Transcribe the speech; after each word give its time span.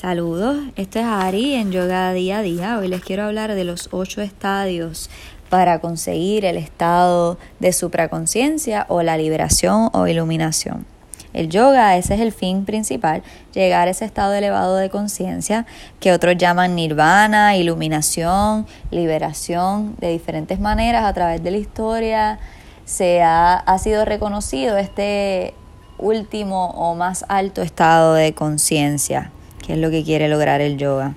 Saludos, 0.00 0.58
este 0.76 1.00
es 1.00 1.06
Ari 1.06 1.54
en 1.54 1.72
Yoga 1.72 2.12
Día 2.12 2.40
a 2.40 2.42
Día. 2.42 2.76
Hoy 2.78 2.86
les 2.88 3.00
quiero 3.00 3.24
hablar 3.24 3.54
de 3.54 3.64
los 3.64 3.88
ocho 3.92 4.20
estadios 4.20 5.08
para 5.48 5.78
conseguir 5.78 6.44
el 6.44 6.58
estado 6.58 7.38
de 7.60 7.72
supraconciencia 7.72 8.84
o 8.90 9.02
la 9.02 9.16
liberación 9.16 9.88
o 9.94 10.06
iluminación. 10.06 10.84
El 11.32 11.48
yoga, 11.48 11.96
ese 11.96 12.14
es 12.14 12.20
el 12.20 12.32
fin 12.32 12.66
principal, 12.66 13.22
llegar 13.54 13.88
a 13.88 13.90
ese 13.90 14.04
estado 14.04 14.34
elevado 14.34 14.76
de 14.76 14.90
conciencia 14.90 15.64
que 15.98 16.12
otros 16.12 16.36
llaman 16.36 16.74
nirvana, 16.74 17.56
iluminación, 17.56 18.66
liberación, 18.90 19.96
de 19.96 20.10
diferentes 20.10 20.60
maneras 20.60 21.06
a 21.06 21.14
través 21.14 21.42
de 21.42 21.52
la 21.52 21.56
historia. 21.56 22.38
Se 22.84 23.22
ha, 23.22 23.54
ha 23.54 23.78
sido 23.78 24.04
reconocido 24.04 24.76
este 24.76 25.54
último 25.96 26.66
o 26.72 26.94
más 26.94 27.24
alto 27.28 27.62
estado 27.62 28.12
de 28.12 28.34
conciencia 28.34 29.32
que 29.66 29.72
es 29.72 29.78
lo 29.78 29.90
que 29.90 30.04
quiere 30.04 30.28
lograr 30.28 30.60
el 30.60 30.76
yoga. 30.78 31.14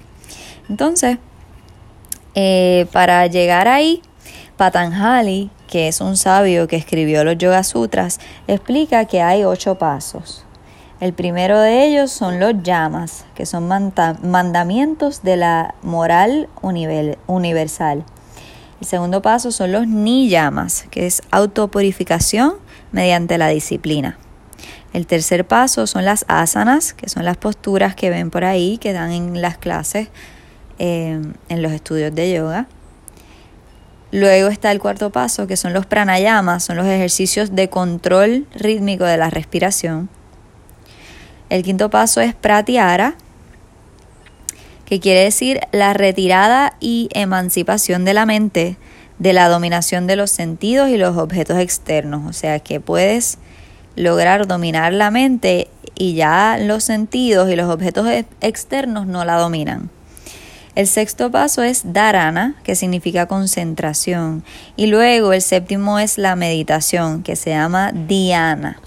Entonces, 0.70 1.18
eh, 2.36 2.88
para 2.92 3.28
llegar 3.28 3.68
ahí, 3.68 4.02
Patanjali, 4.58 5.50
que 5.68 5.88
es 5.88 6.02
un 6.02 6.18
sabio 6.18 6.68
que 6.68 6.76
escribió 6.76 7.24
los 7.24 7.38
Yoga 7.38 7.64
Sutras, 7.64 8.20
explica 8.48 9.06
que 9.06 9.22
hay 9.22 9.44
ocho 9.44 9.76
pasos. 9.76 10.46
El 11.00 11.14
primero 11.14 11.60
de 11.60 11.86
ellos 11.86 12.12
son 12.12 12.40
los 12.40 12.62
yamas, 12.62 13.26
que 13.36 13.46
son 13.46 13.68
mandamientos 13.68 15.24
de 15.24 15.38
la 15.38 15.76
moral 15.82 16.50
universal. 16.62 18.04
El 18.82 18.88
segundo 18.88 19.22
paso 19.22 19.52
son 19.52 19.72
los 19.72 19.88
niyamas, 19.88 20.86
que 20.92 21.06
es 21.06 21.22
autopurificación 21.32 22.56
mediante 22.92 23.38
la 23.38 23.48
disciplina. 23.48 24.18
El 24.94 25.06
tercer 25.06 25.46
paso 25.46 25.88
son 25.88 26.06
las 26.06 26.26
asanas, 26.28 26.94
que 26.94 27.10
son 27.10 27.26
las 27.26 27.38
posturas 27.38 27.96
que 27.96 28.10
ven 28.10 28.32
por 28.32 28.44
ahí, 28.44 28.78
que 28.78 28.94
dan 28.94 29.12
en 29.12 29.42
las 29.42 29.58
clases, 29.58 30.10
eh, 30.80 31.22
en 31.50 31.62
los 31.62 31.72
estudios 31.72 32.14
de 32.16 32.34
yoga. 32.34 32.68
Luego 34.12 34.50
está 34.50 34.72
el 34.72 34.80
cuarto 34.80 35.12
paso, 35.12 35.46
que 35.46 35.56
son 35.56 35.74
los 35.74 35.86
pranayamas, 35.86 36.64
son 36.64 36.78
los 36.78 36.88
ejercicios 36.88 37.56
de 37.56 37.70
control 37.70 38.48
rítmico 38.56 39.06
de 39.06 39.18
la 39.18 39.30
respiración. 39.30 40.10
El 41.50 41.64
quinto 41.64 41.90
paso 41.90 42.20
es 42.22 42.34
pratyahara, 42.34 43.16
que 44.86 45.00
quiere 45.00 45.24
decir 45.24 45.60
la 45.72 45.94
retirada 45.94 46.76
y 46.80 47.10
emancipación 47.14 48.06
de 48.06 48.16
la 48.16 48.26
mente 48.26 48.78
de 49.20 49.34
la 49.34 49.50
dominación 49.50 50.08
de 50.08 50.16
los 50.16 50.32
sentidos 50.32 50.90
y 50.90 50.98
los 50.98 51.16
objetos 51.18 51.60
externos. 51.60 52.28
O 52.28 52.34
sea 52.34 52.60
que 52.60 52.80
puedes 52.80 53.38
lograr 54.00 54.48
dominar 54.48 54.94
la 54.94 55.12
mente 55.12 55.68
y 55.94 56.14
ya 56.14 56.58
los 56.58 56.86
sentidos 56.86 57.52
y 57.52 57.58
los 57.58 57.70
objetos 57.70 58.08
externos 58.40 59.06
no 59.08 59.26
la 59.26 59.36
dominan. 59.36 59.90
El 60.76 60.88
sexto 60.88 61.30
paso 61.30 61.64
es 61.64 61.92
dharana, 61.92 62.56
que 62.64 62.76
significa 62.76 63.28
concentración. 63.28 64.46
Y 64.78 64.88
luego 64.88 65.34
el 65.34 65.42
séptimo 65.42 66.00
es 66.00 66.18
la 66.18 66.38
meditación, 66.38 67.24
que 67.24 67.36
se 67.36 67.50
llama 67.50 67.92
dhyana. 67.92 68.80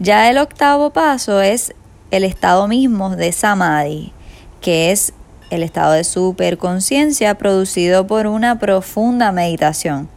Ya 0.00 0.28
el 0.28 0.38
octavo 0.38 0.90
paso 0.90 1.40
es 1.40 1.72
el 2.10 2.24
estado 2.24 2.66
mismo 2.66 3.14
de 3.14 3.30
samadhi, 3.30 4.12
que 4.60 4.90
es 4.90 5.12
el 5.50 5.62
estado 5.62 5.92
de 5.92 6.02
superconciencia 6.02 7.38
producido 7.38 8.08
por 8.08 8.26
una 8.26 8.58
profunda 8.58 9.30
meditación, 9.30 10.08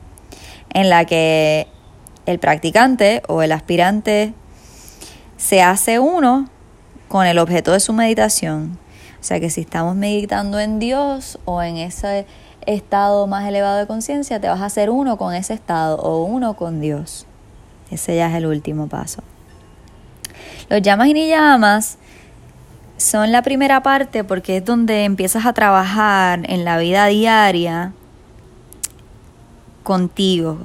en 0.73 0.89
la 0.89 1.05
que 1.05 1.67
el 2.29 2.39
practicante 2.39 3.23
o 3.27 3.41
el 3.41 3.51
aspirante 3.51 4.33
se 5.37 5.61
hace 5.61 5.99
uno 5.99 6.47
con 7.07 7.25
el 7.25 7.39
objeto 7.39 7.71
de 7.71 7.79
su 7.79 7.93
meditación. 7.93 8.77
O 9.19 9.23
sea 9.23 9.39
que 9.39 9.49
si 9.49 9.61
estamos 9.61 9.95
meditando 9.95 10.59
en 10.59 10.79
Dios 10.79 11.39
o 11.45 11.61
en 11.61 11.77
ese 11.77 12.25
estado 12.65 13.25
más 13.25 13.47
elevado 13.47 13.77
de 13.77 13.87
conciencia, 13.87 14.39
te 14.39 14.47
vas 14.47 14.61
a 14.61 14.65
hacer 14.65 14.89
uno 14.89 15.17
con 15.17 15.33
ese 15.33 15.53
estado 15.53 15.97
o 15.97 16.23
uno 16.23 16.55
con 16.55 16.79
Dios. 16.81 17.25
Ese 17.89 18.15
ya 18.15 18.29
es 18.29 18.35
el 18.35 18.45
último 18.45 18.87
paso. 18.87 19.23
Los 20.69 20.81
llamas 20.81 21.07
y 21.07 21.13
ni 21.13 21.27
llamas 21.27 21.97
son 22.97 23.31
la 23.31 23.41
primera 23.41 23.81
parte 23.81 24.23
porque 24.23 24.57
es 24.57 24.65
donde 24.65 25.05
empiezas 25.05 25.45
a 25.45 25.53
trabajar 25.53 26.41
en 26.49 26.63
la 26.63 26.77
vida 26.77 27.07
diaria 27.07 27.93
contigo, 29.83 30.59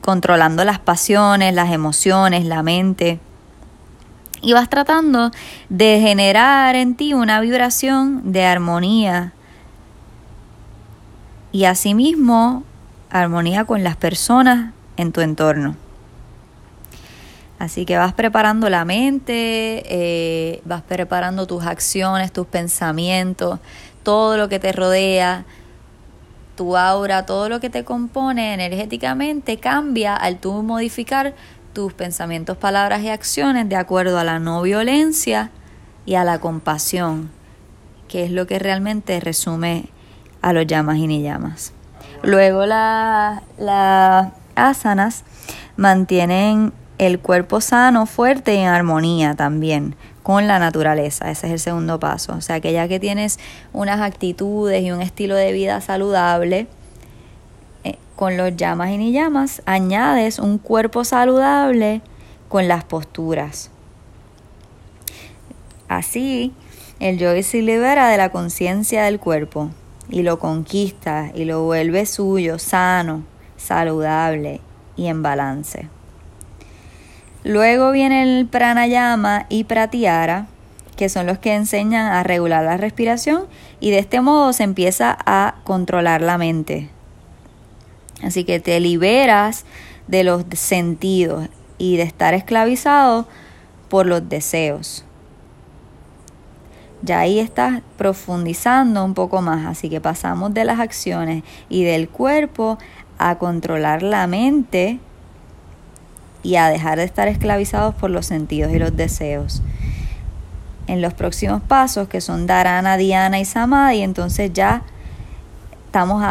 controlando 0.00 0.64
las 0.64 0.78
pasiones, 0.78 1.54
las 1.54 1.72
emociones, 1.72 2.44
la 2.44 2.62
mente. 2.62 3.20
Y 4.42 4.52
vas 4.54 4.70
tratando 4.70 5.30
de 5.68 6.00
generar 6.00 6.74
en 6.74 6.94
ti 6.94 7.12
una 7.12 7.40
vibración 7.40 8.32
de 8.32 8.44
armonía 8.44 9.34
y 11.52 11.64
asimismo 11.64 12.64
armonía 13.10 13.64
con 13.64 13.82
las 13.84 13.96
personas 13.96 14.72
en 14.96 15.12
tu 15.12 15.20
entorno. 15.20 15.76
Así 17.58 17.84
que 17.84 17.98
vas 17.98 18.14
preparando 18.14 18.70
la 18.70 18.86
mente, 18.86 19.82
eh, 19.84 20.62
vas 20.64 20.80
preparando 20.80 21.46
tus 21.46 21.66
acciones, 21.66 22.32
tus 22.32 22.46
pensamientos, 22.46 23.58
todo 24.02 24.38
lo 24.38 24.48
que 24.48 24.58
te 24.58 24.72
rodea, 24.72 25.44
tu 26.60 26.76
aura, 26.76 27.24
todo 27.24 27.48
lo 27.48 27.58
que 27.58 27.70
te 27.70 27.84
compone 27.84 28.52
energéticamente 28.52 29.56
cambia 29.56 30.14
al 30.14 30.40
tú 30.40 30.62
modificar 30.62 31.32
tus 31.72 31.94
pensamientos, 31.94 32.58
palabras 32.58 33.00
y 33.00 33.08
acciones 33.08 33.66
de 33.70 33.76
acuerdo 33.76 34.18
a 34.18 34.24
la 34.24 34.40
no 34.40 34.60
violencia 34.60 35.50
y 36.04 36.16
a 36.16 36.24
la 36.24 36.38
compasión, 36.38 37.30
que 38.08 38.26
es 38.26 38.30
lo 38.30 38.46
que 38.46 38.58
realmente 38.58 39.20
resume 39.20 39.88
a 40.42 40.52
los 40.52 40.66
llamas 40.66 40.98
y 40.98 41.06
ni 41.06 41.22
llamas. 41.22 41.72
Luego 42.22 42.66
las 42.66 43.40
asanas 44.54 45.24
mantienen 45.78 46.74
el 46.98 47.20
cuerpo 47.20 47.62
sano, 47.62 48.04
fuerte 48.04 48.54
y 48.56 48.58
en 48.58 48.68
armonía 48.68 49.34
también 49.34 49.96
con 50.22 50.46
la 50.46 50.58
naturaleza. 50.58 51.30
Ese 51.30 51.46
es 51.46 51.52
el 51.52 51.58
segundo 51.58 51.98
paso. 51.98 52.34
O 52.34 52.40
sea 52.40 52.60
que 52.60 52.72
ya 52.72 52.88
que 52.88 53.00
tienes 53.00 53.38
unas 53.72 54.00
actitudes 54.00 54.82
y 54.82 54.90
un 54.90 55.00
estilo 55.02 55.34
de 55.34 55.52
vida 55.52 55.80
saludable, 55.80 56.66
eh, 57.84 57.96
con 58.16 58.36
los 58.36 58.56
llamas 58.56 58.90
y 58.90 58.98
ni 58.98 59.12
llamas, 59.12 59.62
añades 59.66 60.38
un 60.38 60.58
cuerpo 60.58 61.04
saludable 61.04 62.02
con 62.48 62.68
las 62.68 62.84
posturas. 62.84 63.70
Así, 65.88 66.52
el 67.00 67.18
yogi 67.18 67.42
se 67.42 67.62
libera 67.62 68.08
de 68.08 68.16
la 68.16 68.28
conciencia 68.28 69.04
del 69.04 69.18
cuerpo 69.18 69.70
y 70.08 70.22
lo 70.22 70.38
conquista 70.38 71.30
y 71.34 71.44
lo 71.44 71.62
vuelve 71.62 72.06
suyo, 72.06 72.58
sano, 72.58 73.24
saludable 73.56 74.60
y 74.96 75.06
en 75.06 75.22
balance. 75.22 75.88
Luego 77.44 77.90
viene 77.90 78.22
el 78.22 78.46
pranayama 78.46 79.46
y 79.48 79.64
pratyahara, 79.64 80.46
que 80.96 81.08
son 81.08 81.26
los 81.26 81.38
que 81.38 81.54
enseñan 81.54 82.12
a 82.12 82.22
regular 82.22 82.62
la 82.62 82.76
respiración 82.76 83.46
y 83.80 83.90
de 83.90 83.98
este 83.98 84.20
modo 84.20 84.52
se 84.52 84.64
empieza 84.64 85.16
a 85.24 85.54
controlar 85.64 86.20
la 86.20 86.36
mente. 86.36 86.90
Así 88.22 88.44
que 88.44 88.60
te 88.60 88.78
liberas 88.80 89.64
de 90.06 90.24
los 90.24 90.44
sentidos 90.52 91.48
y 91.78 91.96
de 91.96 92.02
estar 92.02 92.34
esclavizado 92.34 93.26
por 93.88 94.04
los 94.04 94.28
deseos. 94.28 95.06
Ya 97.02 97.20
ahí 97.20 97.38
estás 97.38 97.80
profundizando 97.96 99.02
un 99.02 99.14
poco 99.14 99.40
más, 99.40 99.66
así 99.66 99.88
que 99.88 100.02
pasamos 100.02 100.52
de 100.52 100.66
las 100.66 100.78
acciones 100.78 101.42
y 101.70 101.84
del 101.84 102.10
cuerpo 102.10 102.76
a 103.16 103.38
controlar 103.38 104.02
la 104.02 104.26
mente 104.26 105.00
y 106.42 106.56
a 106.56 106.68
dejar 106.68 106.98
de 106.98 107.04
estar 107.04 107.28
esclavizados 107.28 107.94
por 107.94 108.10
los 108.10 108.26
sentidos 108.26 108.72
y 108.72 108.78
los 108.78 108.96
deseos. 108.96 109.62
En 110.86 111.02
los 111.02 111.14
próximos 111.14 111.62
pasos, 111.62 112.08
que 112.08 112.20
son 112.20 112.46
Dharana, 112.46 112.96
Dhyana 112.96 113.38
y 113.38 113.44
Samadhi, 113.44 114.02
entonces 114.02 114.52
ya 114.52 114.82
estamos 115.86 116.24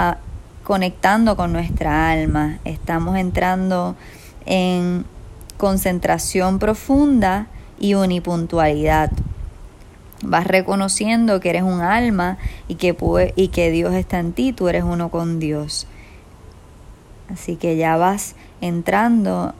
conectando 0.63 1.35
con 1.35 1.53
nuestra 1.53 2.11
alma, 2.11 2.59
estamos 2.65 3.17
entrando 3.17 3.95
en 4.45 5.05
concentración 5.57 6.59
profunda 6.59 7.47
y 7.79 7.93
unipuntualidad. 7.93 9.11
Vas 10.21 10.47
reconociendo 10.47 11.39
que 11.39 11.49
eres 11.49 11.63
un 11.63 11.81
alma 11.81 12.37
y 12.67 12.75
que, 12.75 12.95
y 13.35 13.47
que 13.49 13.71
Dios 13.71 13.93
está 13.93 14.19
en 14.19 14.33
ti, 14.33 14.51
tú 14.51 14.67
eres 14.67 14.83
uno 14.83 15.09
con 15.09 15.39
Dios. 15.39 15.87
Así 17.31 17.55
que 17.55 17.77
ya 17.77 17.95
vas 17.95 18.35
entrando 18.59 19.53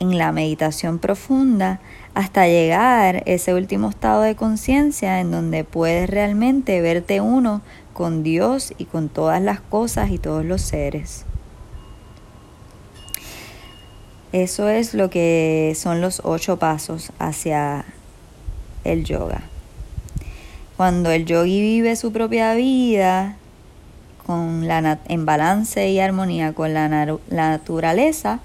en 0.00 0.18
la 0.18 0.32
meditación 0.32 0.98
profunda 0.98 1.78
hasta 2.14 2.48
llegar 2.48 3.22
ese 3.26 3.54
último 3.54 3.90
estado 3.90 4.22
de 4.22 4.34
conciencia 4.34 5.20
en 5.20 5.30
donde 5.30 5.62
puedes 5.62 6.10
realmente 6.10 6.80
verte 6.80 7.20
uno 7.20 7.62
con 7.92 8.22
Dios 8.22 8.72
y 8.78 8.86
con 8.86 9.08
todas 9.08 9.40
las 9.40 9.60
cosas 9.60 10.10
y 10.10 10.18
todos 10.18 10.44
los 10.44 10.62
seres. 10.62 11.24
Eso 14.32 14.68
es 14.68 14.94
lo 14.94 15.10
que 15.10 15.74
son 15.76 16.00
los 16.00 16.22
ocho 16.24 16.58
pasos 16.58 17.12
hacia 17.18 17.84
el 18.84 19.04
yoga. 19.04 19.42
Cuando 20.76 21.10
el 21.10 21.26
yogi 21.26 21.60
vive 21.60 21.94
su 21.94 22.10
propia 22.10 22.54
vida 22.54 23.36
con 24.26 24.66
la 24.66 24.98
en 25.08 25.26
balance 25.26 25.90
y 25.90 26.00
armonía 26.00 26.54
con 26.54 26.72
la, 26.72 26.88
la 26.88 27.50
naturaleza 27.50 28.40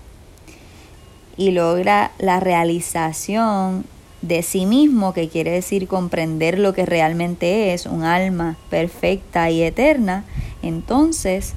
y 1.37 1.51
logra 1.51 2.11
la 2.17 2.39
realización 2.39 3.85
de 4.21 4.41
sí 4.41 4.65
mismo, 4.65 5.13
que 5.13 5.29
quiere 5.29 5.51
decir 5.51 5.87
comprender 5.87 6.57
lo 6.57 6.73
que 6.73 6.85
realmente 6.85 7.73
es 7.73 7.85
un 7.85 8.03
alma 8.03 8.57
perfecta 8.69 9.49
y 9.51 9.61
eterna, 9.61 10.25
entonces 10.61 11.53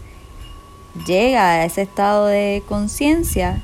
llega 1.06 1.52
a 1.52 1.64
ese 1.64 1.82
estado 1.82 2.26
de 2.26 2.62
conciencia 2.68 3.62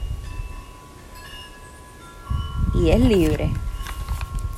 y 2.75 2.91
es 2.91 3.01
libre. 3.01 3.51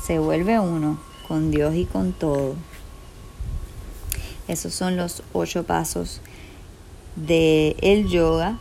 Se 0.05 0.19
vuelve 0.19 0.61
uno 0.61 0.99
con 1.27 1.51
Dios 1.51 1.75
y 1.75 1.85
con 1.85 2.13
todo. 2.13 2.55
Esos 4.47 4.73
son 4.75 4.97
los 4.97 5.25
ocho 5.33 5.65
pasos 5.65 6.21
de 7.17 7.77
el 7.81 8.09
yoga, 8.09 8.59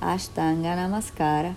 Ashtanga 0.00 0.74
Namaskara, 0.74 1.54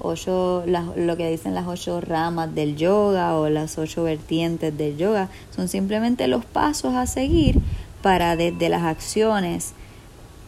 ocho, 0.00 0.64
lo 0.66 1.16
que 1.16 1.30
dicen 1.30 1.54
las 1.54 1.66
ocho 1.66 2.00
ramas 2.00 2.54
del 2.54 2.76
yoga 2.76 3.36
o 3.36 3.48
las 3.48 3.78
ocho 3.78 4.04
vertientes 4.04 4.76
del 4.76 4.96
yoga, 4.96 5.28
son 5.54 5.68
simplemente 5.68 6.28
los 6.28 6.44
pasos 6.44 6.94
a 6.94 7.06
seguir 7.06 7.60
para 8.02 8.36
desde 8.36 8.68
las 8.68 8.82
acciones 8.82 9.72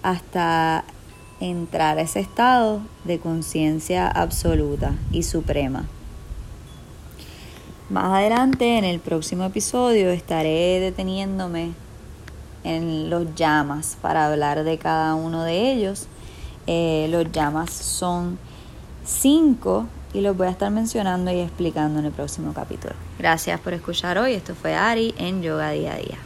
hasta 0.02 0.84
entrar 1.40 1.98
a 1.98 2.02
ese 2.02 2.20
estado 2.20 2.80
de 3.04 3.18
conciencia 3.18 4.08
absoluta 4.08 4.94
y 5.10 5.22
suprema. 5.22 5.86
Más 7.88 8.04
adelante, 8.04 8.78
en 8.78 8.84
el 8.84 9.00
próximo 9.00 9.44
episodio, 9.44 10.10
estaré 10.10 10.78
deteniéndome 10.78 11.72
en 12.62 13.10
los 13.10 13.34
llamas 13.34 13.96
para 14.00 14.26
hablar 14.26 14.62
de 14.62 14.78
cada 14.78 15.14
uno 15.14 15.42
de 15.42 15.72
ellos. 15.72 16.06
Eh, 16.66 17.08
los 17.10 17.32
llamas 17.32 17.70
son 17.70 18.38
cinco 19.10 19.86
y 20.12 20.20
los 20.20 20.36
voy 20.36 20.46
a 20.46 20.50
estar 20.50 20.70
mencionando 20.70 21.30
y 21.30 21.40
explicando 21.40 21.98
en 21.98 22.06
el 22.06 22.12
próximo 22.12 22.52
capítulo. 22.52 22.94
Gracias 23.18 23.60
por 23.60 23.74
escuchar 23.74 24.18
hoy. 24.18 24.34
Esto 24.34 24.54
fue 24.54 24.74
Ari 24.74 25.14
en 25.18 25.42
Yoga 25.42 25.70
Día 25.70 25.94
a 25.94 25.96
Día. 25.96 26.18